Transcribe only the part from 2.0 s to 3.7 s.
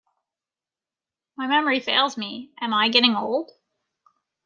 me, am I getting old?